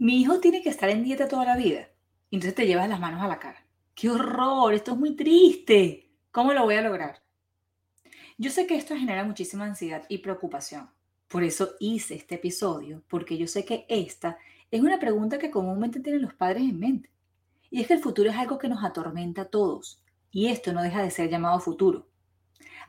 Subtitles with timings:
[0.00, 1.90] Mi hijo tiene que estar en dieta toda la vida.
[2.30, 3.66] Y entonces te llevas las manos a la cara.
[3.94, 4.72] ¡Qué horror!
[4.72, 6.08] Esto es muy triste.
[6.30, 7.22] ¿Cómo lo voy a lograr?
[8.38, 10.88] Yo sé que esto genera muchísima ansiedad y preocupación.
[11.28, 14.38] Por eso hice este episodio, porque yo sé que esta
[14.70, 17.10] es una pregunta que comúnmente tienen los padres en mente.
[17.70, 20.02] Y es que el futuro es algo que nos atormenta a todos.
[20.30, 22.08] Y esto no deja de ser llamado futuro.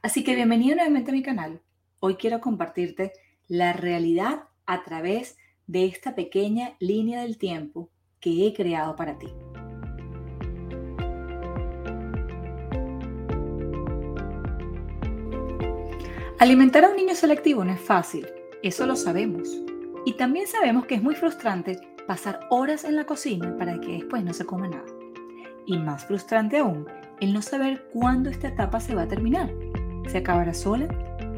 [0.02, 1.62] Así que bienvenido nuevamente a mi canal.
[2.00, 3.12] Hoy quiero compartirte
[3.50, 5.36] la realidad a través
[5.68, 9.28] de esta pequeña línea del tiempo que he creado para ti.
[16.40, 18.28] Alimentar a un niño selectivo no es fácil,
[18.64, 19.48] eso lo sabemos.
[20.06, 24.24] Y también sabemos que es muy frustrante pasar horas en la cocina para que después
[24.24, 24.88] no se coma nada.
[25.68, 26.88] Y más frustrante aún,
[27.20, 29.54] el no saber cuándo esta etapa se va a terminar.
[30.08, 30.88] ¿Se acabará sola?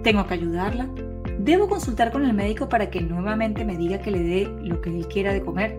[0.04, 0.90] ¿Tengo que ayudarla?
[1.44, 4.90] ¿Debo consultar con el médico para que nuevamente me diga que le dé lo que
[4.90, 5.78] él quiera de comer?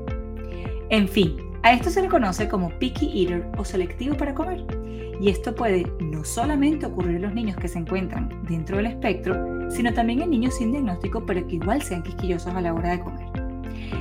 [0.90, 4.62] En fin, a esto se le conoce como picky eater o selectivo para comer.
[5.18, 9.70] Y esto puede no solamente ocurrir en los niños que se encuentran dentro del espectro,
[9.70, 13.00] sino también en niños sin diagnóstico, pero que igual sean quisquillosos a la hora de
[13.00, 13.26] comer.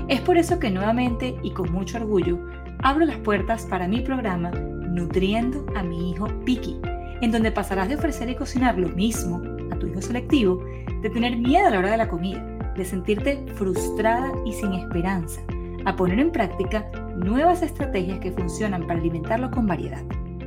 [0.09, 2.39] Es por eso que nuevamente y con mucho orgullo
[2.79, 6.81] abro las puertas para mi programa Nutriendo a mi hijo Piki,
[7.21, 10.61] en donde pasarás de ofrecer y cocinar lo mismo a tu hijo selectivo,
[11.03, 12.41] de tener miedo a la hora de la comida,
[12.75, 15.41] de sentirte frustrada y sin esperanza,
[15.85, 20.01] a poner en práctica nuevas estrategias que funcionan para alimentarlo con variedad.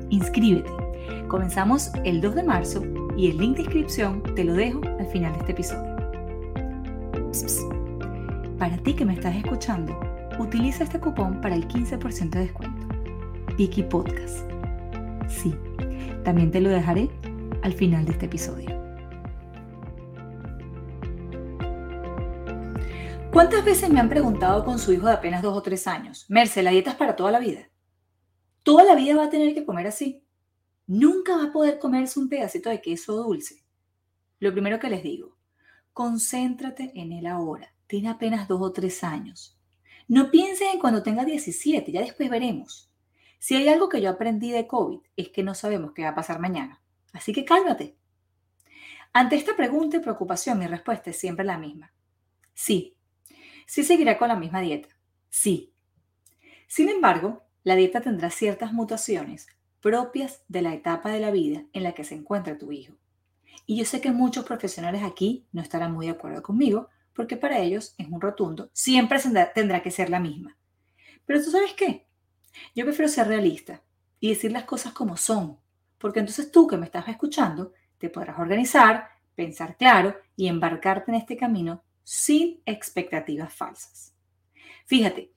[0.08, 0.70] Inscríbete.
[1.28, 2.82] Comenzamos el 2 de marzo
[3.16, 5.96] y el link de inscripción te lo dejo al final de este episodio.
[8.58, 9.98] Para ti que me estás escuchando,
[10.38, 12.86] utiliza este cupón para el 15% de descuento.
[13.58, 14.38] Piki Podcast.
[15.28, 15.54] Sí,
[16.24, 17.10] también te lo dejaré
[17.62, 18.75] al final de este episodio.
[23.36, 26.62] ¿Cuántas veces me han preguntado con su hijo de apenas dos o tres años, Merce,
[26.62, 27.68] la dieta es para toda la vida?
[28.62, 30.24] Toda la vida va a tener que comer así.
[30.86, 33.62] Nunca va a poder comerse un pedacito de queso dulce.
[34.38, 35.36] Lo primero que les digo,
[35.92, 37.74] concéntrate en él ahora.
[37.86, 39.60] Tiene apenas dos o tres años.
[40.08, 42.90] No pienses en cuando tenga 17, ya después veremos.
[43.38, 46.14] Si hay algo que yo aprendí de COVID es que no sabemos qué va a
[46.14, 46.80] pasar mañana.
[47.12, 47.98] Así que cálmate.
[49.12, 51.92] Ante esta pregunta y preocupación, mi respuesta es siempre la misma.
[52.54, 52.95] Sí.
[53.66, 54.88] Sí seguirá con la misma dieta.
[55.28, 55.72] Sí.
[56.66, 59.48] Sin embargo, la dieta tendrá ciertas mutaciones
[59.80, 62.94] propias de la etapa de la vida en la que se encuentra tu hijo.
[63.66, 67.58] Y yo sé que muchos profesionales aquí no estarán muy de acuerdo conmigo, porque para
[67.60, 69.18] ellos es un rotundo, siempre
[69.54, 70.56] tendrá que ser la misma.
[71.24, 72.06] Pero tú sabes qué?
[72.74, 73.82] Yo prefiero ser realista
[74.20, 75.58] y decir las cosas como son,
[75.98, 81.16] porque entonces tú que me estás escuchando te podrás organizar, pensar claro y embarcarte en
[81.16, 84.14] este camino sin expectativas falsas.
[84.84, 85.32] Fíjate,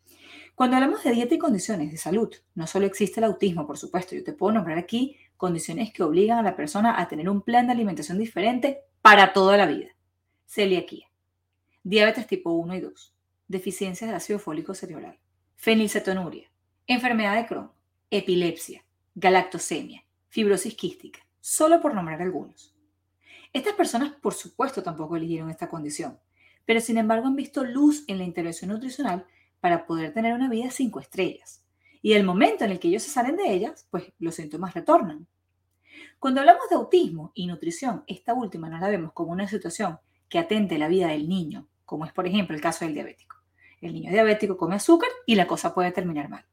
[0.53, 4.15] cuando hablamos de dieta y condiciones de salud, no solo existe el autismo, por supuesto,
[4.15, 7.65] yo te puedo nombrar aquí condiciones que obligan a la persona a tener un plan
[7.65, 9.87] de alimentación diferente para toda la vida.
[10.45, 11.07] Celiaquía,
[11.81, 13.15] diabetes tipo 1 y 2,
[13.47, 15.17] deficiencias de ácido fólico cerebral,
[15.55, 16.51] fenilcetonuria,
[16.85, 17.71] enfermedad de Crohn,
[18.11, 18.85] epilepsia,
[19.15, 22.75] galactosemia, fibrosis quística, solo por nombrar algunos.
[23.53, 26.19] Estas personas, por supuesto, tampoco eligieron esta condición,
[26.69, 29.25] pero sin embargo han visto luz en la intervención nutricional
[29.59, 31.65] para poder tener una vida cinco estrellas.
[31.99, 35.25] Y el momento en el que ellos se salen de ellas, pues los síntomas retornan.
[36.19, 39.97] Cuando hablamos de autismo y nutrición, esta última no la vemos como una situación
[40.29, 43.37] que atente la vida del niño, como es por ejemplo el caso del diabético.
[43.81, 46.45] El niño diabético come azúcar y la cosa puede terminar mal.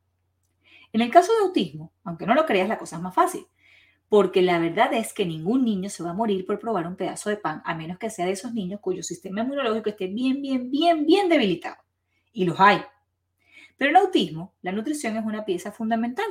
[0.94, 3.46] En el caso de autismo, aunque no lo creas, la cosa es más fácil,
[4.08, 7.30] porque la verdad es que ningún niño se va a morir por probar un pedazo
[7.30, 10.70] de pan, a menos que sea de esos niños cuyo sistema inmunológico esté bien, bien,
[10.70, 11.76] bien, bien debilitado.
[12.32, 12.82] Y los hay,
[13.76, 16.26] pero en autismo, la nutrición es una pieza fundamental,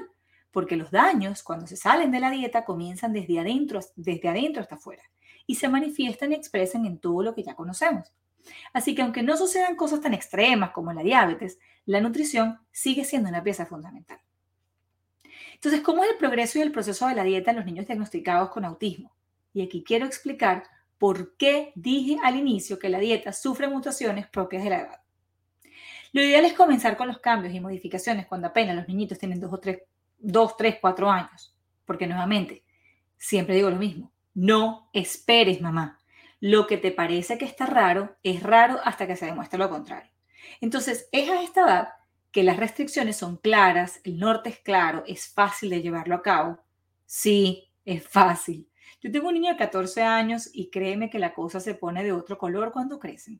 [0.51, 4.75] porque los daños, cuando se salen de la dieta, comienzan desde adentro, desde adentro hasta
[4.75, 5.03] afuera
[5.47, 8.11] y se manifiestan y expresan en todo lo que ya conocemos.
[8.73, 13.29] Así que aunque no sucedan cosas tan extremas como la diabetes, la nutrición sigue siendo
[13.29, 14.19] una pieza fundamental.
[15.55, 18.49] Entonces, ¿cómo es el progreso y el proceso de la dieta en los niños diagnosticados
[18.49, 19.15] con autismo?
[19.53, 20.63] Y aquí quiero explicar
[20.97, 25.01] por qué dije al inicio que la dieta sufre mutaciones propias de la edad.
[26.11, 29.51] Lo ideal es comenzar con los cambios y modificaciones cuando apenas los niñitos tienen dos
[29.51, 29.81] o tres,
[30.17, 31.53] dos, tres, cuatro años.
[31.85, 32.63] Porque nuevamente,
[33.17, 35.99] siempre digo lo mismo, no esperes, mamá.
[36.39, 40.11] Lo que te parece que está raro es raro hasta que se demuestre lo contrario.
[40.61, 41.89] Entonces, es a esta edad
[42.35, 46.59] que las restricciones son claras, el norte es claro, es fácil de llevarlo a cabo.
[47.05, 48.67] Sí, es fácil.
[48.99, 52.11] Yo tengo un niño de 14 años y créeme que la cosa se pone de
[52.11, 53.39] otro color cuando crecen.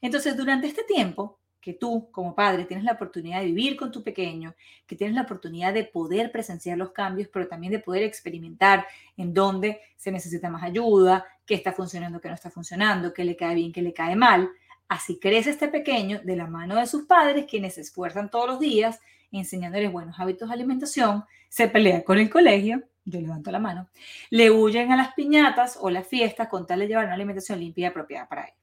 [0.00, 4.02] Entonces, durante este tiempo, que tú como padre tienes la oportunidad de vivir con tu
[4.02, 4.52] pequeño,
[4.84, 8.84] que tienes la oportunidad de poder presenciar los cambios, pero también de poder experimentar
[9.16, 13.36] en dónde se necesita más ayuda, qué está funcionando, qué no está funcionando, qué le
[13.36, 14.50] cae bien, qué le cae mal.
[14.88, 18.58] Así crece este pequeño de la mano de sus padres, quienes se esfuerzan todos los
[18.58, 23.88] días enseñándoles buenos hábitos de alimentación, se pelea con el colegio, yo levanto la mano,
[24.30, 27.82] le huyen a las piñatas o las fiestas con tal de llevar una alimentación limpia
[27.82, 28.54] y apropiada para él.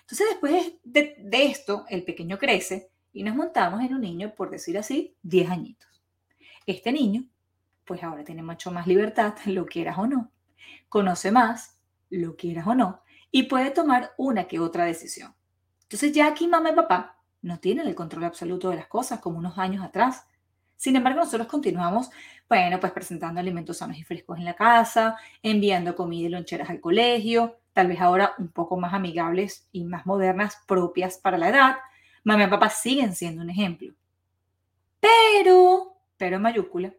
[0.00, 4.76] Entonces, después de, esto, el pequeño crece y nos montamos en un niño, por decir
[4.76, 5.88] así, 10 añitos.
[6.66, 7.24] Este niño,
[7.84, 10.30] pues ahora tiene mucho más libertad, lo quieras o no,
[10.88, 11.78] conoce más,
[12.10, 13.02] lo quieras o no,
[13.36, 15.34] y puede tomar una que otra decisión.
[15.82, 19.38] Entonces ya aquí mamá y papá no tienen el control absoluto de las cosas como
[19.38, 20.28] unos años atrás.
[20.76, 22.10] Sin embargo, nosotros continuamos,
[22.48, 26.80] bueno, pues presentando alimentos sanos y frescos en la casa, enviando comida y loncheras al
[26.80, 31.76] colegio, tal vez ahora un poco más amigables y más modernas, propias para la edad.
[32.22, 33.92] Mamá y papá siguen siendo un ejemplo.
[35.00, 36.94] Pero, pero en mayúscula,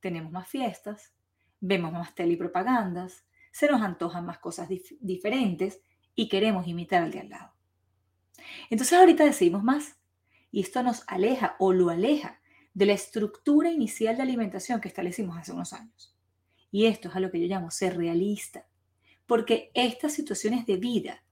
[0.00, 1.12] tenemos más fiestas,
[1.60, 4.68] vemos más tele y propagandas, se nos antojan más cosas
[5.00, 5.80] diferentes
[6.14, 7.54] y queremos imitar al de al lado.
[8.68, 9.96] Entonces ahorita decidimos más
[10.50, 12.38] y esto nos aleja o lo aleja
[12.74, 16.14] de la estructura inicial de alimentación que establecimos hace unos años.
[16.70, 18.66] Y esto es a lo que yo llamo ser realista,
[19.24, 21.24] porque estas situaciones de vida,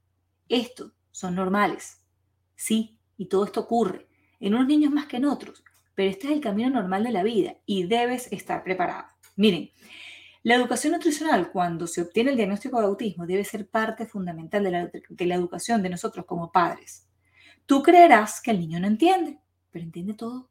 [0.49, 2.07] esto, son normales.
[2.57, 4.09] Sí, y todo esto ocurre
[4.41, 5.63] en unos niños más que en otros,
[5.95, 9.09] pero este es el camino normal de la vida y debes estar preparado.
[9.37, 9.71] Miren,
[10.45, 14.71] la educación nutricional, cuando se obtiene el diagnóstico de autismo, debe ser parte fundamental de
[14.71, 17.09] la, de la, educación de nosotros como padres.
[17.65, 19.39] Tú creerás que el niño no entiende,
[19.71, 20.51] pero entiende todo.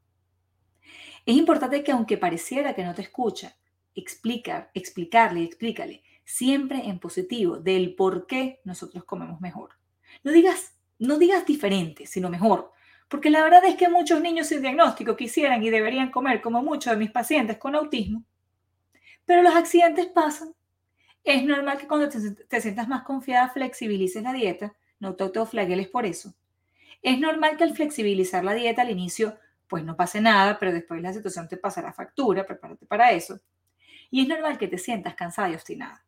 [1.28, 3.56] Es importante que aunque pareciera que no te escucha,
[3.94, 9.78] explicar, explicarle, explícale siempre en positivo del por qué nosotros comemos mejor.
[10.24, 12.72] No digas, no digas diferente, sino mejor.
[13.08, 16.94] Porque la verdad es que muchos niños sin diagnóstico quisieran y deberían comer como muchos
[16.94, 18.26] de mis pacientes con autismo.
[19.26, 20.54] Pero los accidentes pasan.
[21.24, 26.06] Es normal que cuando te, sientas más confiada flexibilices la dieta, no te autoflageles por
[26.06, 26.34] eso.
[27.02, 29.38] Es normal que al flexibilizar la dieta al inicio,
[29.68, 33.40] pues no pase nada, pero después la situación te pasará factura, prepárate para eso.
[34.12, 36.04] Y es normal que te sientas cansada y obstinada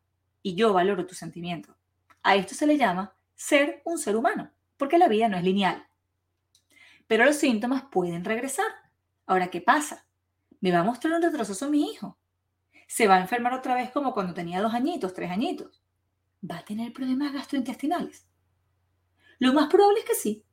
[0.46, 1.74] y yo valoro tu sentimiento.
[2.22, 5.84] A esto se le llama ser un ser humano, porque la vida no es lineal.
[7.08, 8.68] Pero los síntomas pueden regresar.
[9.26, 10.06] Ahora, ¿qué pasa?
[10.60, 12.16] Me va a mostrar un retroceso mi hijo.
[12.86, 15.82] Se va a enfermar otra vez como cuando tenía dos añitos, tres añitos.
[16.48, 18.26] ¿Va a tener problemas gastrointestinales?
[19.38, 20.44] Lo más probable es que sí,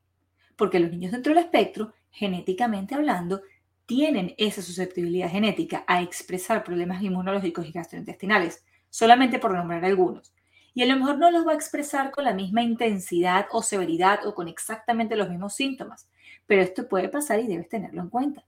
[0.56, 3.42] porque los niños dentro del espectro, genéticamente hablando,
[3.86, 10.34] tienen esa susceptibilidad genética a expresar problemas inmunológicos y gastrointestinales solamente por nombrar algunos.
[10.74, 14.26] Y a lo mejor no los va a expresar con la misma intensidad o severidad
[14.26, 16.10] o con exactamente los mismos síntomas,
[16.48, 18.44] pero esto puede pasar y debes tenerlo en cuenta.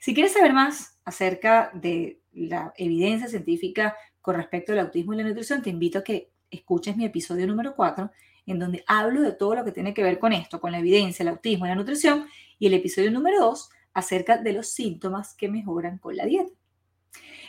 [0.00, 5.24] Si quieres saber más acerca de la evidencia científica con respecto al autismo y la
[5.24, 8.10] nutrición, te invito a que escuches mi episodio número 4,
[8.46, 11.22] en donde hablo de todo lo que tiene que ver con esto, con la evidencia,
[11.22, 12.26] el autismo y la nutrición,
[12.58, 16.52] y el episodio número 2 acerca de los síntomas que mejoran con la dieta.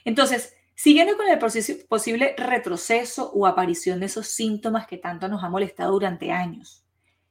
[0.03, 1.37] Entonces, Siguiendo con el
[1.89, 6.85] posible retroceso o aparición de esos síntomas que tanto nos ha molestado durante años,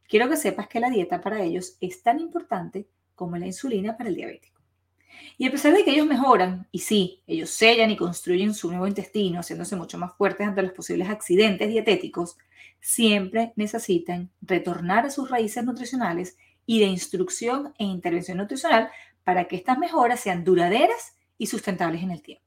[0.07, 4.11] quiero que sepas que la dieta para ellos es tan importante como la insulina para
[4.11, 4.58] el diabético.
[5.37, 8.87] Y a pesar de que ellos mejoran, y sí, ellos sellan y construyen su nuevo
[8.87, 12.37] intestino, haciéndose mucho más fuertes ante los posibles accidentes dietéticos,
[12.81, 18.91] siempre necesitan retornar a sus raíces nutricionales y de instrucción e intervención nutricional
[19.25, 22.45] para que estas mejoras sean duraderas y sustentables en el tiempo.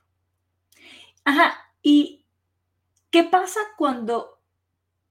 [1.24, 2.26] Ajá, ¿y
[3.10, 4.40] qué pasa cuando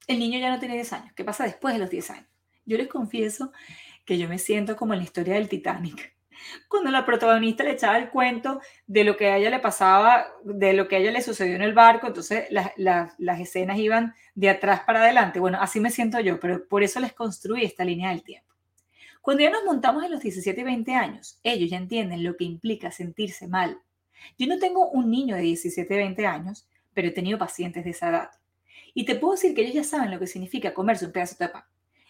[0.07, 1.13] el niño ya no tiene 10 años?
[1.15, 2.29] ¿Qué pasa después de los 10 años?
[2.67, 3.53] Yo les confieso
[4.05, 6.15] que yo me siento como en la historia del Titanic.
[6.69, 10.73] Cuando la protagonista le echaba el cuento de lo que a ella le pasaba, de
[10.73, 14.81] lo que a ella le sucedió en el barco, entonces las escenas iban de atrás
[14.87, 15.41] para adelante.
[15.41, 18.55] Bueno, así me siento yo, pero por eso les construí esta línea del tiempo.
[19.21, 22.45] Cuando ya nos montamos en los 17 y 20 años, ellos ya entienden lo que
[22.45, 23.79] implica sentirse mal,
[24.39, 28.11] yo no tengo un niño de 17, 20 años, pero he tenido pacientes de esa
[28.11, 28.31] edad.
[28.95, 31.49] Y te puedo decir que ellos ya saben lo que significa comerse un pedazo de
[31.49, 31.65] pan.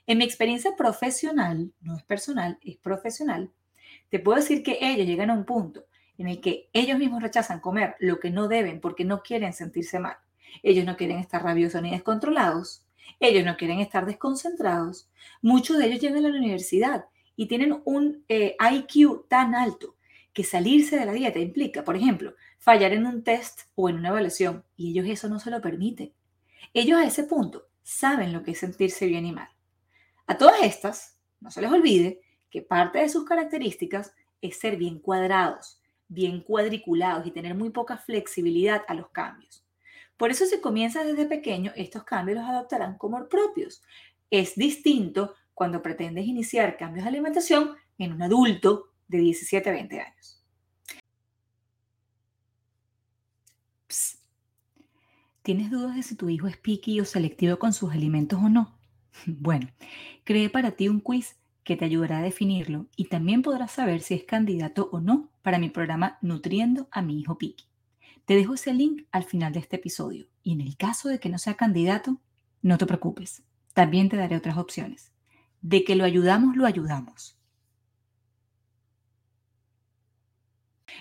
[0.07, 3.51] En mi experiencia profesional, no es personal, es profesional,
[4.11, 5.87] te puedo decir que ellos llegan a un punto
[6.19, 9.99] en el que ellos mismos rechazan comer lo que no deben porque no quieren sentirse
[9.99, 10.17] mal.
[10.63, 12.85] Ellos no quieren estar rabiosos ni descontrolados.
[13.21, 15.09] Ellos no quieren estar desconcentrados.
[15.41, 19.97] Muchos de ellos llegan a la universidad y tienen un eh, IQ tan alto
[20.33, 24.11] que salirse de la dieta implica, por ejemplo, fallar en un test o en una
[24.11, 26.13] evaluación, y ellos eso no se lo permiten.
[26.75, 29.49] Ellos a ese punto saben lo que es sentirse bien y mal.
[30.27, 34.99] A todas estas, no se les olvide que parte de sus características es ser bien
[34.99, 39.65] cuadrados, bien cuadriculados y tener muy poca flexibilidad a los cambios.
[40.17, 43.83] Por eso si comienzas desde pequeño, estos cambios los adoptarán como propios.
[44.31, 50.01] Es distinto cuando pretendes iniciar cambios de alimentación en un adulto de 17 a 20
[50.01, 50.45] años.
[55.43, 58.79] ¿Tienes dudas de si tu hijo es picky o selectivo con sus alimentos o no?
[59.27, 59.69] Bueno,
[60.25, 64.15] creé para ti un quiz que te ayudará a definirlo y también podrás saber si
[64.15, 67.67] es candidato o no para mi programa Nutriendo a mi hijo picky.
[68.25, 71.29] Te dejo ese link al final de este episodio y en el caso de que
[71.29, 72.21] no sea candidato,
[72.63, 73.43] no te preocupes,
[73.75, 75.13] también te daré otras opciones.
[75.63, 77.37] De que lo ayudamos, lo ayudamos.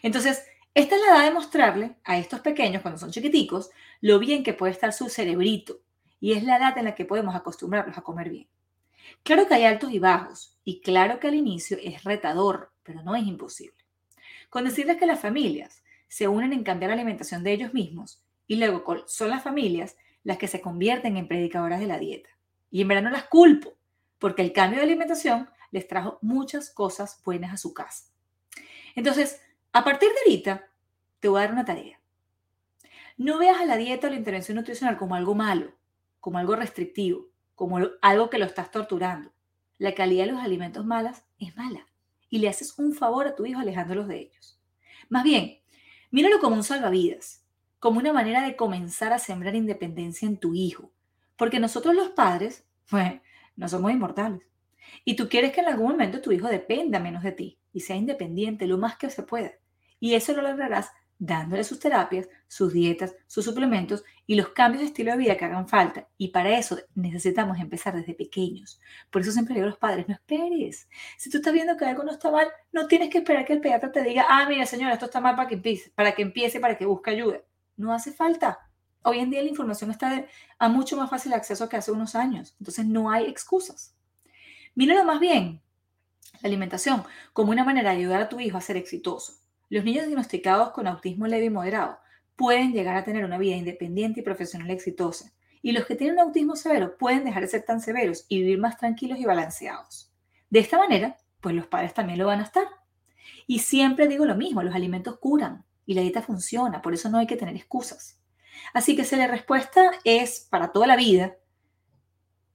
[0.01, 0.43] Entonces,
[0.73, 3.69] esta es la edad de mostrarle a estos pequeños, cuando son chiquiticos,
[4.01, 5.81] lo bien que puede estar su cerebrito.
[6.19, 8.47] Y es la edad en la que podemos acostumbrarlos a comer bien.
[9.23, 13.15] Claro que hay altos y bajos, y claro que al inicio es retador, pero no
[13.15, 13.77] es imposible.
[14.49, 18.55] Con decirles que las familias se unen en cambiar la alimentación de ellos mismos, y
[18.55, 22.29] luego son las familias las que se convierten en predicadoras de la dieta.
[22.71, 23.75] Y en verdad no las culpo,
[24.17, 28.11] porque el cambio de alimentación les trajo muchas cosas buenas a su casa.
[28.95, 29.41] Entonces,
[29.71, 30.67] a partir de ahorita,
[31.19, 31.99] te voy a dar una tarea.
[33.17, 35.73] No veas a la dieta o la intervención nutricional como algo malo,
[36.19, 37.28] como algo restrictivo,
[37.59, 39.33] como algo que lo estás torturando.
[39.79, 41.85] La calidad de los alimentos malas es mala
[42.29, 44.61] y le haces un favor a tu hijo alejándolos de ellos.
[45.09, 45.59] Más bien,
[46.09, 47.43] míralo como un salvavidas,
[47.77, 50.93] como una manera de comenzar a sembrar independencia en tu hijo,
[51.35, 53.19] porque nosotros los padres, pues,
[53.57, 54.41] no somos inmortales.
[55.03, 57.97] Y tú quieres que en algún momento tu hijo dependa menos de ti y sea
[57.97, 59.51] independiente lo más que se pueda.
[59.99, 64.87] Y eso lo lograrás dándole sus terapias, sus dietas, sus suplementos y los cambios de
[64.87, 66.07] estilo de vida que hagan falta.
[66.17, 68.79] Y para eso necesitamos empezar desde pequeños.
[69.11, 70.87] Por eso siempre digo a los padres, no esperes.
[71.17, 73.61] Si tú estás viendo que algo no está mal, no tienes que esperar que el
[73.61, 76.59] pediatra te diga, ah, mira señora, esto está mal para que empiece, para que empiece,
[76.59, 77.41] para que busque ayuda.
[77.75, 78.57] No hace falta.
[79.03, 80.25] Hoy en día la información está
[80.57, 82.55] a mucho más fácil acceso que hace unos años.
[82.59, 83.93] Entonces no hay excusas.
[84.73, 85.61] Míralo más bien,
[86.41, 87.03] la alimentación,
[87.33, 89.33] como una manera de ayudar a tu hijo a ser exitoso.
[89.69, 91.99] Los niños diagnosticados con autismo leve y moderado
[92.35, 95.31] pueden llegar a tener una vida independiente y profesional exitosa.
[95.61, 98.77] Y los que tienen autismo severo pueden dejar de ser tan severos y vivir más
[98.77, 100.11] tranquilos y balanceados.
[100.49, 102.65] De esta manera, pues los padres también lo van a estar.
[103.45, 107.17] Y siempre digo lo mismo, los alimentos curan y la dieta funciona, por eso no
[107.17, 108.19] hay que tener excusas.
[108.73, 111.35] Así que si la respuesta es para toda la vida,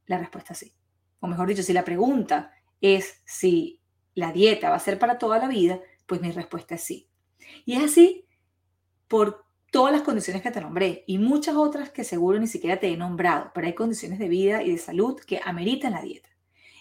[0.07, 0.75] la respuesta es sí.
[1.21, 3.81] O mejor dicho, si la pregunta es si
[4.15, 7.09] la dieta va a ser para toda la vida, pues mi respuesta es sí.
[7.65, 8.27] Y es así
[9.09, 12.89] por todas las condiciones que te nombré y muchas otras que seguro ni siquiera te
[12.89, 16.29] he nombrado, pero hay condiciones de vida y de salud que ameritan la dieta.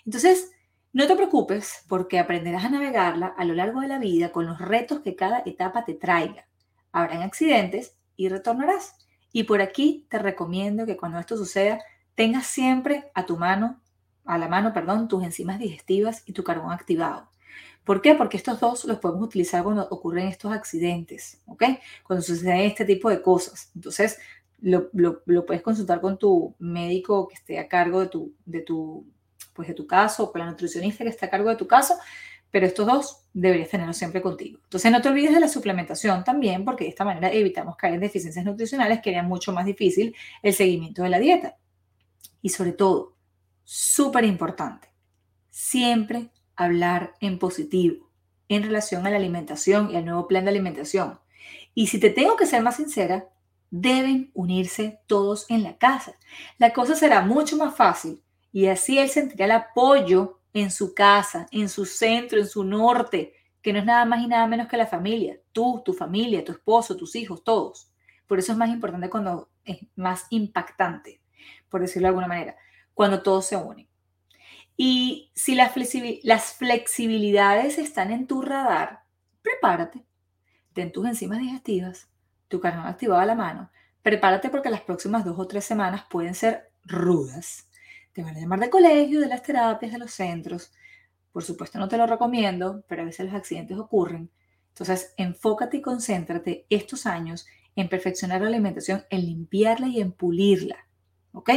[0.05, 0.51] Entonces,
[0.91, 4.59] no te preocupes porque aprenderás a navegarla a lo largo de la vida con los
[4.59, 6.47] retos que cada etapa te traiga.
[6.91, 8.95] Habrán accidentes y retornarás.
[9.31, 11.79] Y por aquí te recomiendo que cuando esto suceda,
[12.13, 13.81] tengas siempre a tu mano,
[14.23, 17.32] a la mano, perdón, tus enzimas digestivas y tu carbón activado.
[17.83, 18.15] ¿Por qué?
[18.15, 21.63] Porque estos dos los podemos utilizar cuando ocurren estos accidentes, ¿ok?
[22.05, 23.71] Cuando suceden este tipo de cosas.
[23.75, 24.19] Entonces,
[24.61, 24.89] lo,
[25.45, 29.05] puedes consultar con tu médico que esté a cargo de tu, de tu,
[29.53, 31.95] pues de tu caso, o con la nutricionista que esté a cargo de tu caso,
[32.49, 34.59] pero estos dos deberías tenerlos siempre contigo.
[34.63, 37.99] Entonces, no te olvides de la suplementación también, porque de esta manera evitamos caer en
[37.99, 41.57] deficiencias nutricionales que harían mucho más difícil el seguimiento de la dieta.
[42.41, 43.15] Y sobre todo,
[43.63, 44.89] súper importante,
[45.49, 48.09] siempre hablar en positivo
[48.49, 51.19] en relación a la alimentación y al nuevo plan de alimentación.
[51.73, 53.29] Y si te tengo que ser más sincera,
[53.69, 56.15] deben unirse todos en la casa.
[56.57, 61.47] La cosa será mucho más fácil y así él sentirá el apoyo en su casa,
[61.51, 64.77] en su centro, en su norte, que no es nada más y nada menos que
[64.77, 67.89] la familia, tú, tu familia, tu esposo, tus hijos, todos.
[68.27, 71.21] Por eso es más importante cuando es más impactante,
[71.69, 72.55] por decirlo de alguna manera,
[72.93, 73.87] cuando todos se unen.
[74.75, 79.03] Y si las, flexibilidades están en tu radar,
[79.41, 80.03] prepárate.
[80.73, 82.09] Ten tus enzimas digestivas,
[82.47, 83.69] tu carbón activado a la mano.
[84.01, 87.69] Prepárate porque las próximas dos o tres semanas pueden ser rudas.
[88.11, 90.73] Te van a llamar de colegio, de las terapias, de los centros.
[91.31, 94.29] Por supuesto no te lo recomiendo, pero a veces los accidentes ocurren.
[94.69, 100.77] Entonces, enfócate y concéntrate estos años en perfeccionar la alimentación, en limpiarla y en pulirla.
[101.31, 101.49] ¿Ok?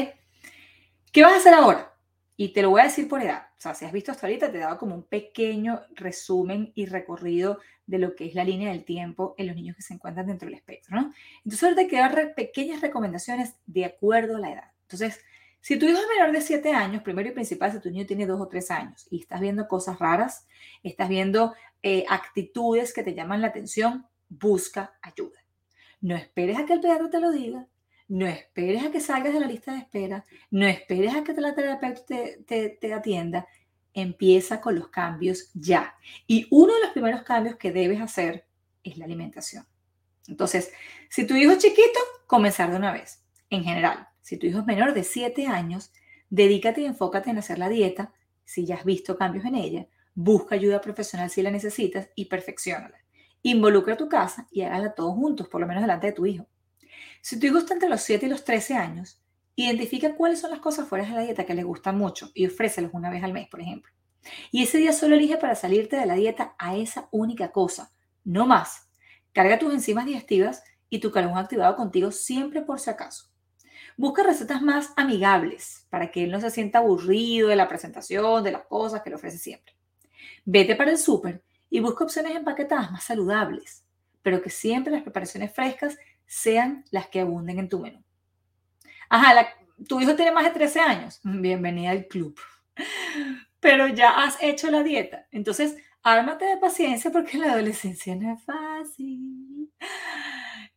[1.13, 1.96] ¿Qué vas a hacer ahora?
[2.37, 3.49] Y te lo voy a decir por edad.
[3.57, 7.61] O sea, si has visto hasta ahorita, te daba como un pequeño resumen y recorrido
[7.87, 10.47] de lo que es la línea del tiempo en los niños que se encuentran dentro
[10.47, 11.13] del espectro, ¿no?
[11.39, 14.71] Entonces, ahora te quedan pequeñas recomendaciones de acuerdo a la edad.
[14.83, 15.21] Entonces,
[15.61, 18.25] Si tu hijo es menor de 7 años, primero y principal, si tu niño tiene
[18.25, 20.47] 2 o 3 años y estás viendo cosas raras,
[20.85, 25.41] estás viendo eh, actitudes que te llaman la atención, busca ayuda.
[26.01, 27.67] No esperes a que el pediatra te lo diga,
[28.09, 31.55] no esperes a que salgas de la lista de espera, no esperes a que la
[31.55, 33.47] terapeuta te, te atienda,
[33.93, 35.95] empieza con los cambios ya.
[36.27, 38.47] Y uno de los primeros cambios que debes hacer
[38.85, 39.67] es la alimentación.
[40.29, 40.73] Entonces,
[41.09, 43.25] si tu hijo es chiquito, comenzar de una vez.
[43.51, 45.93] En general, si tu hijo es menor de 7 años,
[46.31, 48.13] dedícate y enfócate en hacer la dieta.
[48.45, 52.99] Si ya has visto cambios en ella, busca ayuda profesional si la necesitas y perfeccionala.
[53.43, 56.47] Involucra a tu casa y hágala todos juntos, por lo menos delante de tu hijo.
[57.21, 59.21] Si tu hijo está entre los 7 y los 13 años,
[59.59, 62.91] Identifica cuáles son las cosas fuera de la dieta que le gustan mucho y ofrécelos
[62.93, 63.91] una vez al mes, por ejemplo.
[64.53, 67.91] Y ese día solo elige para salirte de la dieta a esa única cosa,
[68.23, 68.91] no más.
[69.33, 73.31] Carga tus enzimas digestivas y tu carbón activado contigo siempre por si acaso.
[73.97, 78.53] Busca recetas más amigables para que él no se sienta aburrido de la presentación, de
[78.53, 79.75] las cosas que le ofrece siempre.
[80.45, 83.85] Vete para el súper y busca opciones empaquetadas más saludables,
[84.21, 88.03] pero que siempre las preparaciones frescas sean las que abunden en tu menú.
[89.09, 89.49] Ajá,
[89.89, 91.21] tu hijo tiene más de 13 años.
[91.25, 92.39] Bienvenida al club.
[93.61, 95.27] Pero ya has hecho la dieta.
[95.31, 99.73] Entonces, ármate de paciencia porque la adolescencia no es fácil.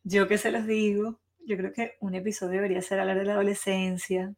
[0.04, 3.34] Yo que se los digo, yo creo que un episodio debería ser hablar de la
[3.34, 4.34] adolescencia.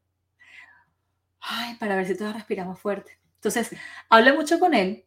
[1.39, 3.19] Ay, para ver si todos respiramos fuerte.
[3.35, 3.75] Entonces,
[4.09, 5.05] habla mucho con él,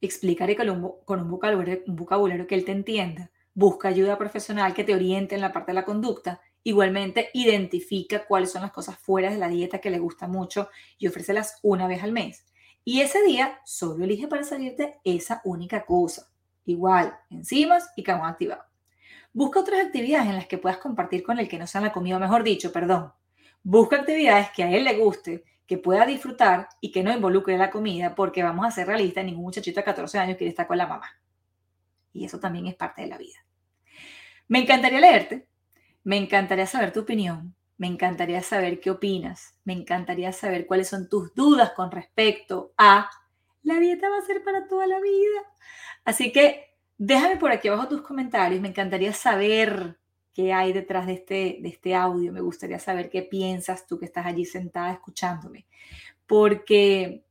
[0.00, 4.94] explícale con un, con un vocabulario que él te entienda, busca ayuda profesional que te
[4.94, 9.36] oriente en la parte de la conducta Igualmente, identifica cuáles son las cosas fuera de
[9.36, 12.46] la dieta que le gusta mucho y ofrécelas una vez al mes.
[12.84, 16.30] Y ese día solo elige para salirte esa única cosa.
[16.64, 18.62] Igual, enzimas y carbón activado.
[19.34, 22.18] Busca otras actividades en las que puedas compartir con el que no sean la comida,
[22.18, 23.12] mejor dicho, perdón.
[23.62, 27.70] Busca actividades que a él le guste, que pueda disfrutar y que no involucre la
[27.70, 30.86] comida, porque vamos a ser realistas, ningún muchachito de 14 años quiere estar con la
[30.86, 31.08] mamá.
[32.14, 33.43] Y eso también es parte de la vida.
[34.46, 35.46] Me encantaría leerte,
[36.02, 41.08] me encantaría saber tu opinión, me encantaría saber qué opinas, me encantaría saber cuáles son
[41.08, 43.10] tus dudas con respecto a
[43.62, 45.40] la dieta va a ser para toda la vida.
[46.04, 49.98] Así que déjame por aquí abajo tus comentarios, me encantaría saber
[50.34, 54.04] qué hay detrás de este, de este audio, me gustaría saber qué piensas tú que
[54.04, 55.64] estás allí sentada escuchándome,
[56.26, 57.24] porque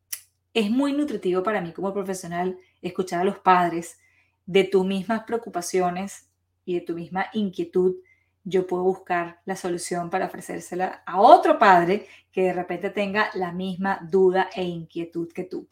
[0.54, 3.99] es muy nutritivo para mí como profesional escuchar a los padres
[4.45, 6.30] de tus mismas preocupaciones
[6.65, 7.95] y de tu misma inquietud
[8.43, 13.52] yo puedo buscar la solución para ofrecérsela a otro padre que de repente tenga la
[13.52, 15.67] misma duda e inquietud que tú.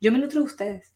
[0.00, 0.94] Yo me nutro de ustedes.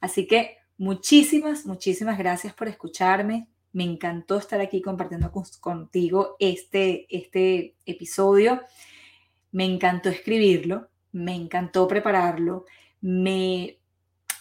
[0.00, 3.48] Así que muchísimas, muchísimas gracias por escucharme.
[3.72, 8.60] Me encantó estar aquí compartiendo contigo este, este episodio.
[9.52, 12.66] Me encantó escribirlo, me encantó prepararlo,
[13.00, 13.78] me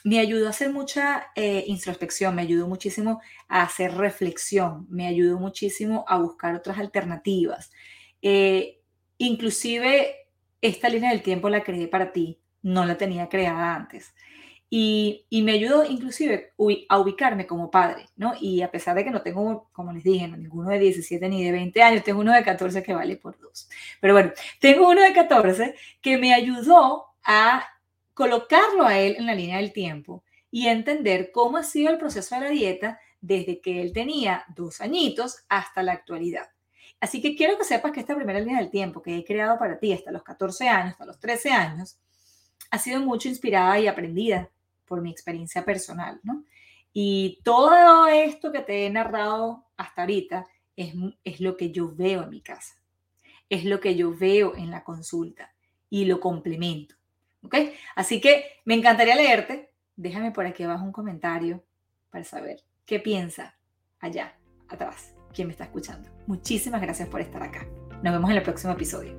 [0.06, 5.40] me ayudó a hacer mucha eh, introspección, me ayudó muchísimo a hacer reflexión, me ayudó
[5.40, 7.72] muchísimo a buscar otras alternativas.
[8.22, 8.82] Eh,
[9.18, 10.28] inclusive
[10.62, 14.14] esta línea del tiempo la creé para ti, no la tenía creada antes.
[14.70, 16.54] Y, y, me ayudó inclusive
[16.90, 18.34] a ubicarme como padre, ¿no?
[18.40, 21.52] Y a pesar de que no tengo, como les dije, ninguno de 17 ni de
[21.52, 23.70] 20 años, tengo uno de 14 que vale por dos.
[24.02, 27.66] Pero bueno, tengo uno de 14 que me ayudó a
[28.16, 32.34] colocarlo a él en la línea del tiempo y entender cómo ha sido el proceso
[32.34, 36.50] de la dieta desde que él tenía dos añitos hasta la actualidad.
[37.00, 39.78] Así que quiero que sepas que esta primera línea del tiempo que he creado para
[39.78, 41.98] ti hasta los 14 años, hasta los 13 años,
[42.72, 44.50] ha sido mucho inspirada y aprendida
[44.86, 46.46] por mi experiencia personal, ¿no?
[46.94, 50.48] Y todo esto que te he narrado hasta ahorita
[50.78, 50.94] es,
[51.26, 52.76] es lo que yo veo en mi casa,
[53.50, 55.54] es lo que yo veo en la consulta
[55.90, 56.96] y lo complemento.
[57.46, 57.56] ¿Ok?
[57.96, 59.72] Así que me encantaría leerte.
[59.96, 61.64] Déjame por aquí abajo un comentario
[62.10, 63.58] para saber qué piensa
[64.00, 66.10] allá atrás, quien me está escuchando.
[66.28, 67.66] Muchísimas gracias por estar acá.
[68.04, 69.14] Nos vemos en el próximo episodio.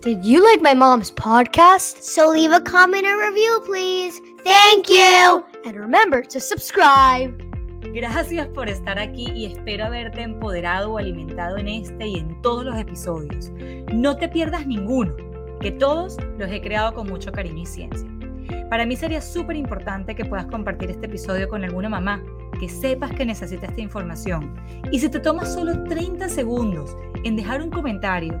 [0.00, 2.02] Did you like my mom's podcast?
[2.02, 4.20] So leave a comment or review, please.
[4.44, 5.44] Thank you.
[5.64, 7.45] And remember to subscribe.
[7.94, 12.64] Gracias por estar aquí y espero haberte empoderado o alimentado en este y en todos
[12.64, 13.52] los episodios.
[13.92, 15.14] No te pierdas ninguno,
[15.60, 18.08] que todos los he creado con mucho cariño y ciencia.
[18.68, 22.22] Para mí sería súper importante que puedas compartir este episodio con alguna mamá,
[22.58, 24.54] que sepas que necesita esta información.
[24.90, 28.40] Y si te tomas solo 30 segundos en dejar un comentario,